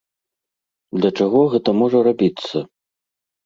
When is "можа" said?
1.85-2.05